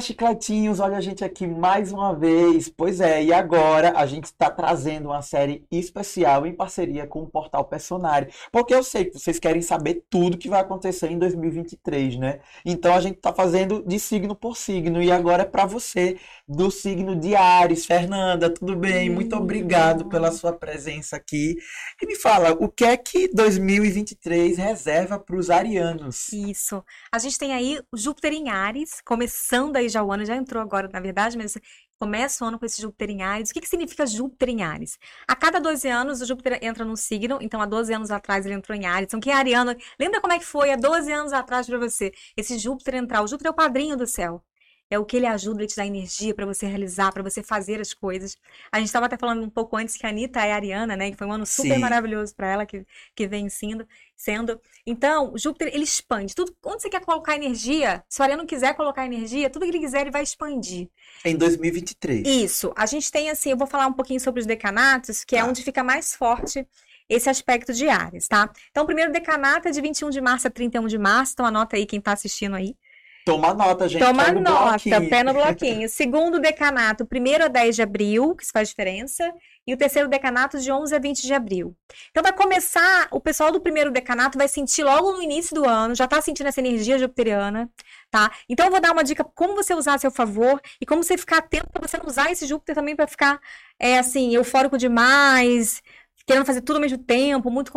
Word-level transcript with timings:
Olá, 0.00 0.06
chicletinhos! 0.06 0.80
Olha 0.80 0.96
a 0.96 1.00
gente 1.02 1.22
aqui 1.22 1.46
mais 1.46 1.92
uma 1.92 2.14
vez. 2.14 2.70
Pois 2.70 3.02
é, 3.02 3.22
e 3.22 3.34
agora 3.34 3.92
a 3.94 4.06
gente 4.06 4.24
está 4.24 4.50
trazendo 4.50 5.10
uma 5.10 5.20
série 5.20 5.62
especial 5.70 6.46
em 6.46 6.54
parceria 6.54 7.06
com 7.06 7.20
o 7.20 7.26
Portal 7.26 7.66
Personário. 7.66 8.32
Porque 8.50 8.74
eu 8.74 8.82
sei 8.82 9.04
que 9.04 9.18
vocês 9.18 9.38
querem 9.38 9.60
saber 9.60 10.02
tudo 10.08 10.38
que 10.38 10.48
vai 10.48 10.62
acontecer 10.62 11.10
em 11.10 11.18
2023, 11.18 12.16
né? 12.16 12.40
Então 12.64 12.94
a 12.94 13.00
gente 13.02 13.16
está 13.16 13.30
fazendo 13.30 13.82
de 13.86 14.00
signo 14.00 14.34
por 14.34 14.56
signo. 14.56 15.02
E 15.02 15.12
agora 15.12 15.42
é 15.42 15.46
para 15.46 15.66
você, 15.66 16.16
do 16.48 16.70
signo 16.70 17.14
de 17.14 17.36
Ares. 17.36 17.84
Fernanda, 17.84 18.48
tudo 18.48 18.74
bem? 18.74 19.10
Muito 19.10 19.36
obrigado 19.36 20.06
pela 20.06 20.32
sua 20.32 20.54
presença 20.54 21.16
aqui. 21.16 21.56
E 22.00 22.06
me 22.06 22.16
fala, 22.16 22.52
o 22.52 22.70
que 22.70 22.86
é 22.86 22.96
que 22.96 23.28
2023 23.28 24.56
reserva 24.56 25.18
para 25.18 25.36
os 25.36 25.50
arianos? 25.50 26.32
Isso. 26.32 26.82
A 27.12 27.18
gente 27.18 27.36
tem 27.36 27.52
aí 27.52 27.78
Júpiter 27.94 28.32
em 28.32 28.48
Ares, 28.48 29.02
começando 29.04 29.50
começando 29.60 29.76
aí 29.76 29.88
já 29.90 30.02
o 30.02 30.12
ano, 30.12 30.24
já 30.24 30.36
entrou 30.36 30.62
agora, 30.62 30.88
na 30.92 31.00
verdade, 31.00 31.36
mas 31.36 31.56
começa 31.98 32.44
o 32.44 32.48
ano 32.48 32.58
com 32.58 32.64
esse 32.64 32.80
Júpiter 32.80 33.10
em 33.10 33.22
Ares. 33.22 33.50
O 33.50 33.52
que, 33.52 33.60
que 33.60 33.68
significa 33.68 34.06
Júpiter 34.06 34.48
em 34.48 34.62
Ares? 34.62 34.98
A 35.28 35.36
cada 35.36 35.60
12 35.60 35.88
anos, 35.88 36.20
o 36.20 36.26
Júpiter 36.26 36.58
entra 36.62 36.84
num 36.84 36.96
signo, 36.96 37.38
então 37.40 37.60
há 37.60 37.66
12 37.66 37.92
anos 37.92 38.10
atrás 38.10 38.46
ele 38.46 38.54
entrou 38.54 38.76
em 38.76 38.86
Ares. 38.86 39.08
Então, 39.08 39.20
quem 39.20 39.32
é 39.32 39.36
ariano, 39.36 39.76
lembra 39.98 40.20
como 40.20 40.32
é 40.32 40.38
que 40.38 40.46
foi 40.46 40.72
há 40.72 40.76
12 40.76 41.12
anos 41.12 41.32
atrás 41.32 41.66
para 41.66 41.78
você? 41.78 42.12
Esse 42.36 42.58
Júpiter 42.58 42.94
entrar. 42.94 43.22
O 43.22 43.26
Júpiter 43.26 43.48
é 43.48 43.52
o 43.52 43.54
padrinho 43.54 43.96
do 43.96 44.06
céu 44.06 44.42
é 44.90 44.98
o 44.98 45.04
que 45.04 45.16
ele 45.16 45.26
ajuda, 45.26 45.60
ele 45.60 45.68
te 45.68 45.76
dá 45.76 45.86
energia 45.86 46.34
para 46.34 46.44
você 46.44 46.66
realizar, 46.66 47.12
para 47.12 47.22
você 47.22 47.44
fazer 47.44 47.80
as 47.80 47.94
coisas. 47.94 48.36
A 48.72 48.78
gente 48.78 48.88
estava 48.88 49.06
até 49.06 49.16
falando 49.16 49.40
um 49.42 49.48
pouco 49.48 49.76
antes 49.76 49.96
que 49.96 50.04
a 50.04 50.08
Anitta 50.08 50.40
é 50.40 50.52
ariana, 50.52 50.96
né? 50.96 51.12
Que 51.12 51.16
foi 51.16 51.28
um 51.28 51.32
ano 51.32 51.46
super 51.46 51.74
Sim. 51.74 51.78
maravilhoso 51.78 52.34
para 52.34 52.48
ela, 52.48 52.66
que, 52.66 52.84
que 53.14 53.28
vem 53.28 53.48
sendo, 53.48 53.86
sendo. 54.16 54.60
Então, 54.84 55.32
Júpiter, 55.36 55.68
ele 55.72 55.84
expande. 55.84 56.34
Tudo, 56.34 56.52
onde 56.64 56.82
você 56.82 56.90
quer 56.90 57.04
colocar 57.04 57.36
energia, 57.36 58.02
se 58.08 58.20
o 58.20 58.24
ariano 58.24 58.44
quiser 58.44 58.74
colocar 58.74 59.06
energia, 59.06 59.48
tudo 59.48 59.62
que 59.62 59.70
ele 59.70 59.78
quiser, 59.78 60.00
ele 60.00 60.10
vai 60.10 60.24
expandir. 60.24 60.88
Em 61.24 61.36
2023. 61.36 62.26
Isso. 62.26 62.72
A 62.76 62.84
gente 62.84 63.12
tem, 63.12 63.30
assim, 63.30 63.52
eu 63.52 63.56
vou 63.56 63.68
falar 63.68 63.86
um 63.86 63.92
pouquinho 63.92 64.18
sobre 64.18 64.40
os 64.40 64.46
decanatos, 64.46 65.22
que 65.22 65.36
é 65.36 65.40
tá. 65.40 65.46
é 65.46 65.48
onde 65.48 65.62
fica 65.62 65.84
mais 65.84 66.16
forte 66.16 66.66
esse 67.08 67.28
aspecto 67.28 67.72
de 67.72 67.88
Ares, 67.88 68.28
tá? 68.28 68.50
Então, 68.70 68.84
o 68.84 68.86
primeiro 68.86 69.12
decanato 69.12 69.66
é 69.66 69.70
de 69.72 69.80
21 69.80 70.10
de 70.10 70.20
março 70.20 70.46
a 70.46 70.50
31 70.50 70.86
de 70.86 70.96
março, 70.96 71.32
então 71.32 71.44
anota 71.44 71.76
aí 71.76 71.84
quem 71.84 71.98
está 71.98 72.12
assistindo 72.12 72.54
aí. 72.54 72.76
Toma 73.24 73.52
nota, 73.54 73.88
gente. 73.88 74.02
Toma 74.02 74.32
nota, 74.32 74.78
bloquinho. 74.78 75.10
pé 75.10 75.22
no 75.22 75.32
bloquinho. 75.34 75.88
Segundo 75.90 76.40
decanato, 76.40 77.04
primeiro 77.04 77.44
a 77.44 77.48
10 77.48 77.76
de 77.76 77.82
abril, 77.82 78.34
que 78.34 78.42
isso 78.42 78.52
faz 78.52 78.68
diferença. 78.68 79.32
E 79.66 79.74
o 79.74 79.76
terceiro 79.76 80.08
decanato, 80.08 80.58
de 80.58 80.72
11 80.72 80.94
a 80.94 80.98
20 80.98 81.22
de 81.22 81.34
abril. 81.34 81.76
Então, 82.10 82.22
vai 82.22 82.32
começar, 82.32 83.08
o 83.10 83.20
pessoal 83.20 83.52
do 83.52 83.60
primeiro 83.60 83.90
decanato 83.90 84.38
vai 84.38 84.48
sentir 84.48 84.82
logo 84.82 85.12
no 85.12 85.22
início 85.22 85.54
do 85.54 85.68
ano, 85.68 85.94
já 85.94 86.08
tá 86.08 86.20
sentindo 86.20 86.46
essa 86.46 86.60
energia 86.60 86.98
jupiteriana, 86.98 87.70
tá? 88.10 88.32
Então, 88.48 88.66
eu 88.66 88.72
vou 88.72 88.80
dar 88.80 88.92
uma 88.92 89.04
dica 89.04 89.22
como 89.22 89.54
você 89.54 89.74
usar 89.74 89.94
a 89.94 89.98
seu 89.98 90.10
favor 90.10 90.60
e 90.80 90.86
como 90.86 91.04
você 91.04 91.16
ficar 91.16 91.38
atento 91.38 91.68
para 91.70 91.86
você 91.86 91.98
não 91.98 92.06
usar 92.06 92.32
esse 92.32 92.46
Júpiter 92.46 92.74
também 92.74 92.96
para 92.96 93.06
ficar, 93.06 93.38
é 93.78 93.98
assim, 93.98 94.34
eufórico 94.34 94.78
demais, 94.78 95.82
querendo 96.26 96.46
fazer 96.46 96.60
tudo 96.60 96.76
ao 96.76 96.82
mesmo 96.82 96.98
tempo, 96.98 97.50
muito 97.50 97.72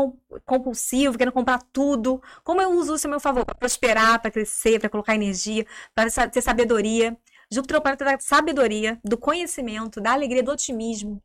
compulsivo, 0.45 1.17
querendo 1.17 1.33
comprar 1.33 1.61
tudo. 1.71 2.21
Como 2.43 2.61
eu 2.61 2.71
uso 2.71 2.95
isso 2.95 3.07
a 3.07 3.09
meu 3.09 3.19
favor? 3.19 3.45
Para 3.45 3.55
prosperar, 3.55 4.21
para 4.21 4.31
crescer, 4.31 4.79
para 4.79 4.89
colocar 4.89 5.15
energia, 5.15 5.65
para 5.95 6.09
ter 6.29 6.41
sabedoria. 6.41 7.17
Júpiter 7.51 7.75
é 7.75 7.79
o 7.79 7.81
planeta 7.81 8.05
da 8.05 8.19
sabedoria, 8.19 8.99
do 9.03 9.17
conhecimento, 9.17 10.01
da 10.01 10.13
alegria, 10.13 10.41
do 10.41 10.51
otimismo. 10.51 11.21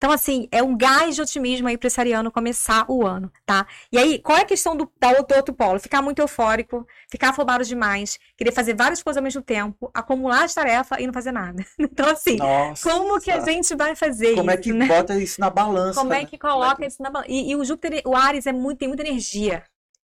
Então, 0.00 0.10
assim, 0.10 0.48
é 0.50 0.62
um 0.62 0.74
gás 0.74 1.14
de 1.14 1.20
otimismo 1.20 1.68
aí 1.68 1.76
para 1.76 1.86
esse 1.86 2.00
ariano 2.00 2.30
começar 2.30 2.86
o 2.88 3.06
ano, 3.06 3.30
tá? 3.44 3.66
E 3.92 3.98
aí, 3.98 4.18
qual 4.18 4.38
é 4.38 4.40
a 4.40 4.46
questão 4.46 4.74
do, 4.74 4.86
do 4.86 5.34
outro 5.36 5.52
polo? 5.54 5.78
Ficar 5.78 6.00
muito 6.00 6.20
eufórico, 6.20 6.86
ficar 7.10 7.28
afobado 7.28 7.62
demais, 7.66 8.18
querer 8.34 8.50
fazer 8.50 8.74
várias 8.74 9.02
coisas 9.02 9.18
ao 9.18 9.22
mesmo 9.22 9.42
tempo, 9.42 9.90
acumular 9.92 10.44
as 10.44 10.54
tarefas 10.54 10.98
e 10.98 11.06
não 11.06 11.12
fazer 11.12 11.32
nada. 11.32 11.62
Então, 11.92 12.08
assim, 12.08 12.36
Nossa. 12.36 12.88
como 12.88 13.20
que 13.20 13.30
a 13.30 13.40
gente 13.40 13.74
vai 13.74 13.94
fazer 13.94 14.34
como 14.36 14.50
é 14.50 14.54
isso? 14.54 14.62
Como 14.70 14.82
é 14.82 14.86
que 14.86 14.88
né? 14.92 14.96
bota 15.00 15.18
isso 15.18 15.40
na 15.40 15.50
balança? 15.50 16.00
Como 16.00 16.14
é 16.14 16.20
né? 16.20 16.24
que 16.24 16.38
coloca 16.38 16.82
é 16.82 16.86
que... 16.86 16.86
isso 16.86 17.02
na 17.02 17.10
balança? 17.10 17.30
E, 17.30 17.50
e, 17.50 17.56
o 17.56 17.64
Júpiter, 17.64 18.00
o 18.06 18.16
Ares 18.16 18.46
é 18.46 18.52
muito, 18.52 18.78
tem 18.78 18.88
muita 18.88 19.02
energia. 19.02 19.64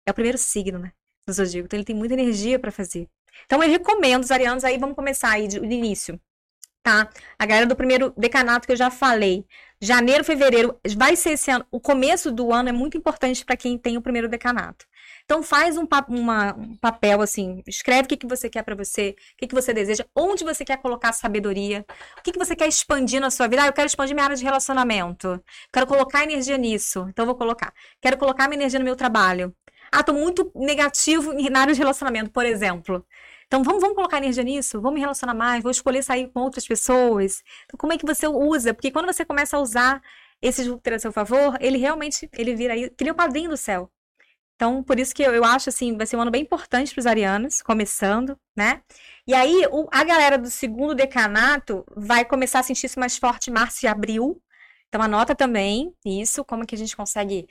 É 0.06 0.11
o 0.11 0.15
primeiro 0.15 0.39
signo, 0.39 0.78
né? 0.78 0.93
Do 1.27 1.33
zodíaco. 1.34 1.66
Então, 1.66 1.77
ele 1.77 1.84
tem 1.84 1.97
muita 1.97 2.15
energia 2.15 2.59
para 2.59 2.71
fazer. 2.71 3.06
Então, 3.45 3.62
eu 3.62 3.69
recomendo 3.69 4.22
os 4.22 4.31
arianos 4.31 4.65
aí, 4.65 4.78
vamos 4.78 4.97
começar 4.97 5.31
aí 5.31 5.47
de 5.47 5.59
início 5.59 6.19
tá? 6.84 7.09
A 7.39 7.47
galera 7.47 7.67
do 7.67 7.75
primeiro 7.75 8.12
decanato 8.17 8.67
que 8.67 8.72
eu 8.72 8.77
já 8.77 8.91
falei. 8.91 9.47
Janeiro, 9.81 10.22
fevereiro, 10.22 10.78
vai 10.97 11.17
ser 11.17 11.31
esse 11.31 11.50
ano. 11.50 11.67
O 11.71 11.81
começo 11.81 12.31
do 12.31 12.53
ano 12.53 12.69
é 12.69 12.72
muito 12.72 12.97
importante 12.97 13.45
para 13.45 13.56
quem 13.56 13.78
tem 13.78 13.97
o 13.97 14.03
primeiro 14.03 14.28
decanato. 14.28 14.87
Então 15.25 15.43
faz 15.43 15.78
um, 15.78 15.87
pa 15.87 16.05
uma, 16.06 16.55
um 16.55 16.77
papel 16.77 17.22
assim, 17.22 17.62
escreve 17.67 18.03
o 18.03 18.09
que, 18.09 18.17
que 18.19 18.27
você 18.27 18.50
quer 18.50 18.62
para 18.62 18.75
você, 18.75 19.17
o 19.34 19.37
que, 19.39 19.47
que 19.47 19.55
você 19.55 19.72
deseja, 19.72 20.05
onde 20.15 20.45
você 20.45 20.65
quer 20.65 20.77
colocar 20.77 21.12
sabedoria, 21.15 21.87
o 22.19 22.22
que, 22.22 22.33
que 22.33 22.39
você 22.39 22.55
quer 22.55 22.69
expandir 22.69 23.21
na 23.21 23.31
sua 23.31 23.49
vida. 23.49 23.62
Ah, 23.62 23.66
eu 23.66 23.72
quero 23.72 23.87
expandir 23.87 24.15
minha 24.15 24.25
área 24.25 24.37
de 24.37 24.45
relacionamento, 24.45 25.43
quero 25.72 25.87
colocar 25.87 26.22
energia 26.22 26.59
nisso, 26.59 27.06
então 27.09 27.25
vou 27.25 27.34
colocar. 27.34 27.72
Quero 28.01 28.19
colocar 28.19 28.47
minha 28.49 28.61
energia 28.61 28.78
no 28.78 28.84
meu 28.84 28.97
trabalho. 28.97 29.55
Ah, 29.91 30.03
tô 30.03 30.12
muito 30.12 30.51
negativo 30.55 31.33
na 31.51 31.61
área 31.61 31.72
de 31.75 31.78
relacionamento, 31.78 32.31
por 32.31 32.45
exemplo. 32.45 33.06
Então, 33.54 33.62
vamos, 33.62 33.82
vamos 33.82 33.94
colocar 33.94 34.19
energia 34.19 34.42
nisso? 34.42 34.81
Vamos 34.81 34.94
me 34.94 35.00
relacionar 35.00 35.32
mais? 35.32 35.62
Vou 35.62 35.70
escolher 35.70 36.03
sair 36.03 36.26
com 36.26 36.41
outras 36.41 36.66
pessoas? 36.66 37.41
Então, 37.66 37.78
como 37.78 37.92
é 37.92 37.97
que 37.97 38.04
você 38.04 38.26
usa? 38.26 38.75
Porque 38.75 38.91
quando 38.91 39.06
você 39.06 39.25
começa 39.25 39.56
a 39.56 39.60
usar 39.60 40.03
esse 40.42 40.65
Júpiter 40.65 40.94
a 40.94 40.98
seu 40.98 41.12
favor, 41.12 41.56
ele 41.60 41.78
realmente, 41.78 42.28
ele 42.32 42.56
vira 42.56 42.75
aí, 42.75 42.91
que 42.91 43.09
o 43.09 43.15
padrinho 43.15 43.50
do 43.50 43.56
céu. 43.56 43.88
Então, 44.56 44.82
por 44.82 44.98
isso 44.98 45.15
que 45.15 45.22
eu, 45.22 45.32
eu 45.32 45.44
acho, 45.44 45.69
assim, 45.69 45.97
vai 45.97 46.04
ser 46.04 46.16
um 46.16 46.22
ano 46.22 46.32
bem 46.32 46.42
importante 46.42 46.92
para 46.92 46.98
os 46.98 47.06
arianos, 47.06 47.62
começando, 47.62 48.37
né? 48.56 48.82
E 49.25 49.32
aí, 49.32 49.65
o, 49.71 49.86
a 49.92 50.03
galera 50.03 50.36
do 50.36 50.50
segundo 50.50 50.92
decanato 50.92 51.84
vai 51.94 52.25
começar 52.25 52.59
a 52.59 52.65
sentir 52.65 52.86
isso 52.86 52.98
mais 52.98 53.16
forte 53.16 53.50
em 53.50 53.53
março 53.53 53.86
e 53.86 53.88
abril. 53.88 54.42
Então, 54.88 55.00
anota 55.00 55.32
também 55.32 55.94
isso, 56.04 56.44
como 56.44 56.66
que 56.66 56.75
a 56.75 56.78
gente 56.78 56.97
consegue 56.97 57.47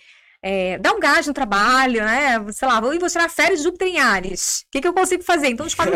é, 0.46 0.78
dar 0.78 0.94
um 0.94 1.00
gás 1.00 1.26
no 1.26 1.34
trabalho, 1.34 2.04
né? 2.04 2.46
Sei 2.52 2.68
lá, 2.68 2.82
vou, 2.82 3.00
vou 3.00 3.10
tirar 3.10 3.30
férias 3.30 3.60
de 3.60 3.64
Júpiter 3.64 3.88
em 3.88 3.98
Ares. 3.98 4.66
O 4.68 4.72
que, 4.72 4.82
que 4.82 4.88
eu 4.88 4.94
consigo 4.94 5.24
fazer? 5.24 5.48
Então 5.48 5.66
escolhe. 5.66 5.92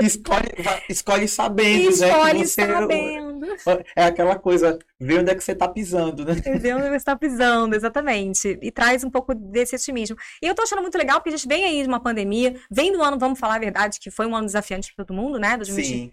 escolhe, 0.00 0.48
escolhe 0.88 1.28
sabendo, 1.28 1.84
né, 1.84 2.08
escolhe 2.08 2.38
né? 2.38 2.44
Você, 2.46 2.66
sabendo. 2.66 3.46
É 3.94 4.04
aquela 4.04 4.38
coisa, 4.38 4.78
vê 4.98 5.18
onde 5.18 5.30
é 5.30 5.34
que 5.34 5.44
você 5.44 5.52
está 5.52 5.68
pisando, 5.68 6.24
né? 6.24 6.34
Vê 6.58 6.72
onde 6.72 6.88
você 6.88 6.96
está 6.96 7.14
pisando, 7.14 7.76
exatamente. 7.76 8.58
E 8.62 8.70
traz 8.70 9.04
um 9.04 9.10
pouco 9.10 9.34
desse 9.34 9.76
otimismo. 9.76 10.16
E 10.42 10.46
eu 10.46 10.54
tô 10.54 10.62
achando 10.62 10.80
muito 10.80 10.96
legal, 10.96 11.18
porque 11.18 11.28
a 11.28 11.36
gente 11.36 11.46
vem 11.46 11.64
aí 11.64 11.82
de 11.82 11.88
uma 11.88 12.00
pandemia, 12.00 12.56
vem 12.70 12.90
do 12.90 13.02
ano, 13.02 13.18
vamos 13.18 13.38
falar 13.38 13.56
a 13.56 13.60
verdade, 13.60 14.00
que 14.00 14.10
foi 14.10 14.24
um 14.24 14.34
ano 14.34 14.46
desafiante 14.46 14.94
para 14.94 15.04
todo 15.04 15.14
mundo, 15.14 15.38
né? 15.38 15.58
2020. 15.58 15.86
Sim. 15.86 16.10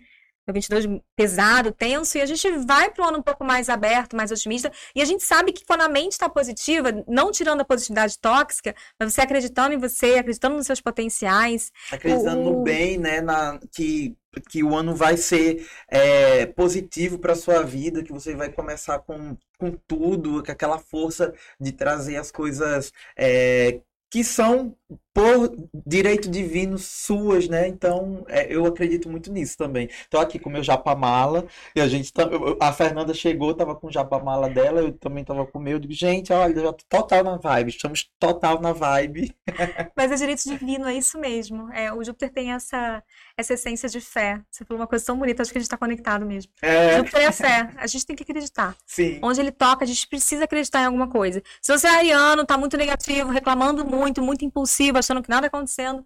22 0.53 1.02
pesado, 1.16 1.72
tenso, 1.72 2.18
e 2.18 2.22
a 2.22 2.25
gente 2.25 2.50
vai 2.66 2.90
para 2.90 3.03
um 3.03 3.08
ano 3.09 3.18
um 3.19 3.22
pouco 3.22 3.44
mais 3.44 3.69
aberto, 3.69 4.16
mais 4.16 4.31
otimista, 4.31 4.72
e 4.96 5.02
a 5.02 5.06
gente 5.06 5.24
sabe 5.24 5.52
que 5.52 5.66
quando 5.66 5.81
a 5.81 5.90
mente 5.90 6.13
está 6.13 6.30
positiva, 6.30 7.03
não 7.08 7.31
tirando 7.31 7.62
a 7.62 7.66
positividade 7.66 8.18
tóxica, 8.19 8.75
mas 9.00 9.13
você 9.13 9.22
acreditando 9.22 9.74
em 9.74 9.78
você, 9.78 10.16
acreditando 10.16 10.56
nos 10.56 10.66
seus 10.66 10.81
potenciais. 10.81 11.72
Acreditando 11.91 12.41
o... 12.41 12.44
no 12.44 12.63
bem, 12.63 12.97
né? 12.97 13.22
Na, 13.22 13.59
que, 13.72 14.16
que 14.50 14.63
o 14.63 14.75
ano 14.75 14.96
vai 14.96 15.18
ser 15.18 15.68
é, 15.90 16.46
positivo 16.46 17.19
para 17.19 17.36
sua 17.36 17.63
vida, 17.63 18.03
que 18.03 18.13
você 18.13 18.36
vai 18.36 18.52
começar 18.52 19.00
com, 19.00 19.38
com 19.57 19.72
tudo, 19.88 20.44
com 20.44 20.52
aquela 20.52 20.80
força 20.80 21.34
de 21.59 21.72
trazer 21.72 22.18
as 22.18 22.31
coisas 22.31 22.91
é, 23.18 23.81
que 24.09 24.24
são 24.24 24.75
por 25.14 25.52
direito 25.86 26.30
divino 26.30 26.78
suas, 26.78 27.48
né? 27.48 27.68
Então, 27.68 28.24
é, 28.30 28.53
eu 28.53 28.66
acredito 28.66 29.09
muito 29.09 29.31
nisso 29.31 29.58
também. 29.58 29.90
Tô 30.09 30.20
aqui 30.20 30.38
com 30.38 30.50
meu 30.50 30.64
japamala 30.64 31.46
e 31.75 31.81
a 31.81 31.88
gente 31.88 32.14
tá, 32.14 32.30
a 32.59 32.72
Fernanda 32.72 33.14
chegou, 33.14 33.53
tava 33.53 33.75
com 33.75 33.88
o 33.88 33.92
japamala 33.92 34.50
dela, 34.50 34.80
eu 34.80 34.92
também 34.92 35.24
tava 35.24 35.45
com 35.45 35.57
o 35.57 35.62
meu, 35.62 35.74
eu 35.74 35.80
digo, 35.80 35.94
gente, 35.94 36.31
olha, 36.31 36.62
já 36.62 36.72
tô 36.72 36.86
total 36.88 37.24
na 37.24 37.38
vibe, 37.38 37.69
estamos 37.69 38.10
total 38.19 38.62
na 38.62 38.74
vibe. 38.74 39.36
Mas 39.98 40.12
é 40.12 40.16
direito 40.16 40.44
divino, 40.44 40.88
é 40.88 40.94
isso 40.94 41.18
mesmo. 41.19 41.72
É, 41.74 41.92
o 41.92 42.04
Júpiter 42.04 42.31
tem 42.31 42.51
essa 42.51 43.04
essa 43.38 43.54
essência 43.54 43.88
de 43.88 44.01
fé. 44.01 44.42
Você 44.50 44.66
falou 44.66 44.81
uma 44.81 44.88
coisa 44.88 45.06
tão 45.06 45.18
bonita, 45.18 45.42
acho 45.42 45.51
que 45.51 45.57
a 45.57 45.62
gente 45.62 45.68
está 45.68 45.78
conectado 45.78 46.25
mesmo. 46.25 46.51
É. 46.62 46.98
Júpiter 46.98 47.22
é 47.22 47.25
a 47.28 47.31
fé. 47.31 47.69
A 47.78 47.86
gente 47.86 48.06
tem 48.06 48.16
que 48.16 48.24
acreditar. 48.24 48.75
Sim. 48.86 49.19
Onde 49.22 49.39
ele 49.39 49.51
toca, 49.51 49.84
a 49.84 49.88
gente 49.88 50.07
precisa 50.07 50.45
acreditar 50.45 50.81
em 50.81 50.86
alguma 50.86 51.07
coisa. 51.07 51.42
Se 51.62 51.72
você 51.72 51.86
é 51.86 51.89
ariano, 51.92 52.45
tá 52.45 52.57
muito 52.57 52.75
negativo, 52.75 53.30
reclamando 53.30 53.86
muito, 53.86 54.22
muito 54.22 54.44
impulsivo, 54.44 54.76
achando 54.95 55.21
que 55.21 55.29
nada 55.29 55.50
tá 55.50 55.57
acontecendo, 55.57 56.03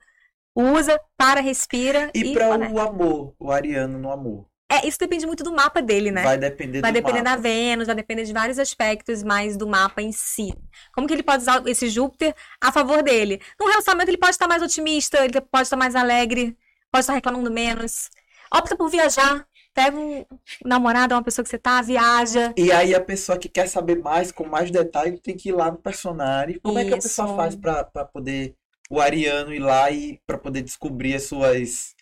usa, 0.56 1.00
para, 1.18 1.42
respira. 1.42 2.12
E, 2.14 2.20
e 2.20 2.34
para 2.34 2.50
o 2.50 2.80
amor, 2.80 3.34
o 3.40 3.52
ariano 3.52 3.98
no 3.98 4.12
amor. 4.12 4.52
É, 4.72 4.88
isso 4.88 4.98
depende 4.98 5.26
muito 5.28 5.44
do 5.44 5.52
mapa 5.52 5.82
dele, 5.82 6.12
né? 6.12 6.24
Vai 6.24 6.38
depender 6.38 6.80
Vai 6.80 6.94
depender 6.94 7.22
mapa. 7.22 7.36
da 7.36 7.42
Vênus, 7.42 7.88
vai 7.88 7.96
depender 7.96 8.24
de 8.24 8.32
vários 8.32 8.58
aspectos 8.58 9.22
mais 9.22 9.58
do 9.58 9.68
mapa 9.68 10.02
em 10.02 10.14
si. 10.14 10.54
Como 10.94 11.06
que 11.06 11.14
ele 11.14 11.24
pode 11.24 11.44
usar 11.44 11.62
esse 11.68 11.90
Júpiter 11.90 12.34
a 12.62 12.72
favor 12.72 13.04
dele? 13.04 13.42
No 13.60 13.68
relacionamento 13.68 14.10
ele 14.10 14.18
pode 14.18 14.32
estar 14.32 14.48
mais 14.48 14.64
otimista, 14.64 15.26
ele 15.26 15.42
pode 15.42 15.64
estar 15.64 15.76
mais 15.76 15.94
alegre, 15.94 16.58
pode 16.90 17.04
estar 17.04 17.14
reclamando 17.14 17.52
menos. 17.52 18.10
Opta 18.54 18.78
por 18.78 18.90
viajar. 18.90 19.46
Pega 19.74 19.98
um 19.98 20.26
namorado, 20.66 21.16
uma 21.16 21.24
pessoa 21.24 21.44
que 21.44 21.50
você 21.50 21.58
tá, 21.58 21.82
viaja. 21.82 22.54
E 22.58 22.72
aí 22.72 22.94
a 22.94 23.00
pessoa 23.00 23.38
que 23.38 23.48
quer 23.48 23.68
saber 23.68 24.00
mais, 24.00 24.32
com 24.32 24.46
mais 24.46 24.70
detalhe, 24.70 25.18
tem 25.18 25.36
que 25.36 25.50
ir 25.50 25.54
lá 25.54 25.72
no 25.72 25.78
personagem. 25.78 26.60
Como 26.62 26.78
Isso. 26.78 26.88
é 26.88 26.90
que 26.90 26.94
a 26.94 27.02
pessoa 27.02 27.36
faz 27.36 27.56
para 27.56 28.06
poder 28.06 28.56
o 28.92 29.02
ariano 29.02 29.54
ir 29.54 29.60
lá 29.60 29.92
e 29.92 30.20
para 30.28 30.38
poder 30.38 30.62
descobrir 30.64 31.16
as 31.16 31.24
suas 31.24 31.96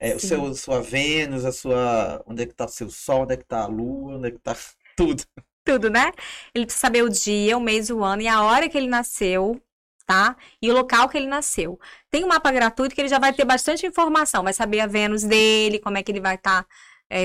É, 0.00 0.14
o 0.16 0.20
seu, 0.20 0.54
sua 0.54 0.82
Vênus, 0.82 1.44
a 1.44 1.52
sua. 1.52 2.22
Onde 2.26 2.42
é 2.44 2.46
que 2.46 2.54
tá 2.54 2.66
o 2.66 2.68
seu 2.68 2.90
Sol, 2.90 3.22
onde 3.24 3.34
é 3.34 3.36
que 3.38 3.44
tá 3.46 3.62
a 3.64 3.66
Lua, 3.68 4.16
onde 4.18 4.28
é 4.28 4.30
que 4.32 4.38
tá 4.40 4.56
tudo. 4.96 5.24
Tudo, 5.64 5.90
né? 5.90 6.12
Ele 6.54 6.66
precisa 6.66 6.80
saber 6.82 7.02
o 7.02 7.08
dia, 7.10 7.56
o 7.56 7.60
mês, 7.60 7.90
o 7.90 8.04
ano 8.04 8.22
e 8.22 8.28
a 8.28 8.42
hora 8.42 8.68
que 8.68 8.78
ele 8.78 8.88
nasceu, 8.88 9.60
tá? 10.06 10.36
E 10.62 10.70
o 10.70 10.74
local 10.74 11.08
que 11.08 11.18
ele 11.18 11.26
nasceu. 11.26 11.78
Tem 12.10 12.24
um 12.24 12.28
mapa 12.28 12.52
gratuito 12.52 12.94
que 12.94 13.00
ele 13.00 13.08
já 13.08 13.18
vai 13.18 13.32
ter 13.32 13.44
bastante 13.44 13.86
informação, 13.86 14.44
vai 14.44 14.52
saber 14.52 14.80
a 14.80 14.86
Vênus 14.86 15.24
dele, 15.24 15.80
como 15.80 15.98
é 15.98 16.02
que 16.02 16.12
ele 16.12 16.20
vai 16.20 16.36
estar 16.36 16.66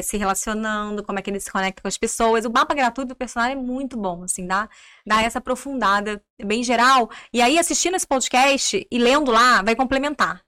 se 0.03 0.17
relacionando, 0.17 1.03
como 1.03 1.19
é 1.19 1.21
que 1.21 1.29
ele 1.29 1.39
se 1.39 1.51
conecta 1.51 1.81
com 1.81 1.87
as 1.87 1.97
pessoas. 1.97 2.45
O 2.45 2.51
mapa 2.51 2.73
gratuito 2.73 3.09
do 3.09 3.15
personagem 3.15 3.57
é 3.57 3.61
muito 3.61 3.97
bom, 3.97 4.23
assim, 4.23 4.45
dá, 4.47 4.69
dá 5.05 5.21
essa 5.23 5.39
aprofundada 5.39 6.21
bem 6.43 6.63
geral. 6.63 7.09
E 7.33 7.41
aí, 7.41 7.57
assistindo 7.57 7.95
esse 7.95 8.07
podcast 8.07 8.87
e 8.89 8.97
lendo 8.99 9.31
lá, 9.31 9.61
vai 9.61 9.75
complementar. 9.75 10.41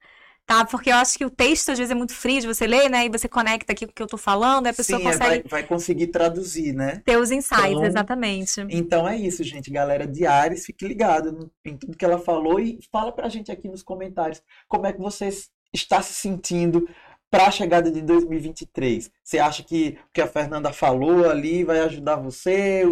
Tá? 0.45 0.65
Porque 0.65 0.89
eu 0.91 0.97
acho 0.97 1.18
que 1.18 1.24
o 1.24 1.30
texto 1.30 1.69
às 1.71 1.77
vezes 1.77 1.89
é 1.91 1.95
muito 1.95 2.13
frio 2.13 2.41
de 2.41 2.47
você 2.47 2.68
ler, 2.68 2.89
né? 2.89 3.06
E 3.06 3.09
você 3.09 3.30
conecta 3.30 3.71
aqui 3.71 3.85
com 3.85 3.91
o 3.91 3.95
que 3.95 4.03
eu 4.03 4.07
tô 4.07 4.18
falando, 4.18 4.65
e 4.65 4.69
a 4.69 4.74
pessoa 4.74 5.00
Sim, 5.00 5.07
é, 5.07 5.12
consegue 5.12 5.30
vai, 5.50 5.62
vai 5.62 5.63
conseguir 5.63 6.07
traduzir, 6.07 6.74
né? 6.74 7.01
ter 7.06 7.18
os 7.18 7.31
insights, 7.31 7.71
Então, 7.71 7.86
exatamente. 7.86 8.62
Então 8.69 9.07
é 9.07 9.15
isso, 9.15 9.41
gente. 9.44 9.71
Galera 9.71 10.06
de 10.06 10.25
Ares, 10.25 10.65
fique 10.65 10.86
ligado 10.86 11.50
em 11.63 11.77
tudo 11.77 11.97
que 11.97 12.03
ela 12.03 12.19
falou 12.19 12.59
e 12.59 12.77
fala 12.91 13.12
pra 13.13 13.29
gente 13.29 13.51
aqui 13.51 13.69
nos 13.69 13.81
comentários 13.81 14.41
como 14.68 14.86
é 14.86 14.91
que 14.91 15.00
você 15.00 15.25
s- 15.27 15.47
está 15.74 16.01
se 16.01 16.13
sentindo 16.13 16.88
para 17.33 17.47
a 17.47 17.51
chegada 17.51 17.89
de 17.89 18.00
2023. 18.03 19.09
Você 19.24 19.39
acha 19.39 19.63
que 19.63 19.97
o 20.07 20.13
que 20.13 20.21
a 20.21 20.27
Fernanda 20.27 20.71
falou 20.71 21.27
ali 21.27 21.63
vai 21.63 21.80
ajudar 21.80 22.18
você? 22.18 22.83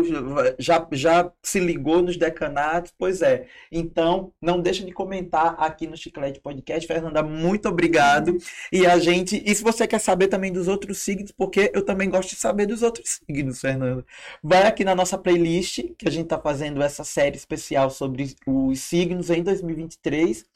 Já, 0.58 0.88
já 0.94 1.32
se 1.44 1.60
ligou 1.60 2.02
nos 2.02 2.18
decanatos? 2.18 2.92
Pois 2.98 3.22
é. 3.22 3.46
Então, 3.72 4.34
não 4.42 4.60
deixa 4.60 4.84
de 4.84 4.92
comentar 4.92 5.54
aqui 5.60 5.86
no 5.86 5.96
Chiclete 5.96 6.40
Podcast. 6.40 6.88
Fernanda, 6.88 7.22
muito 7.22 7.70
obrigado. 7.70 8.36
E 8.72 8.84
a 8.88 8.98
gente, 8.98 9.44
e 9.46 9.54
se 9.54 9.62
você 9.62 9.86
quer 9.86 10.00
saber 10.00 10.28
também 10.28 10.52
dos 10.52 10.68
outros 10.68 10.98
signos, 10.98 11.32
porque 11.32 11.70
eu 11.72 11.86
também 11.86 12.10
gosto 12.10 12.32
de 12.32 12.38
saber 12.38 12.66
dos 12.66 12.82
outros 12.82 13.22
signos, 13.24 13.62
Fernanda. 13.62 14.04
Vai 14.42 14.64
aqui 14.64 14.84
na 14.84 14.96
nossa 14.96 15.20
playlist, 15.20 15.84
que 16.00 16.08
a 16.08 16.12
gente 16.12 16.24
está 16.24 16.40
fazendo 16.40 16.82
essa 16.82 17.04
série 17.04 17.38
especial 17.38 17.92
sobre 17.92 18.36
os 18.48 18.80
signos 18.80 19.30
em 19.30 19.44
2023. 19.44 20.50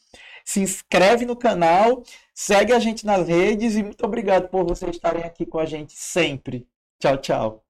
Se 0.45 0.62
inscreve 0.62 1.25
no 1.25 1.36
canal, 1.36 2.03
segue 2.33 2.71
a 2.71 2.80
gente 2.80 3.06
nas 3.06 3.27
redes 3.27 3.75
e 3.75 3.83
muito 3.83 4.06
obrigado 4.06 4.47
por 4.47 4.63
vocês 4.63 4.95
estarem 4.95 5.24
aqui 5.24 5.45
com 5.45 5.59
a 5.59 5.65
gente 5.65 5.94
sempre. 5.94 6.68
Tchau, 7.00 7.18
tchau. 7.18 7.64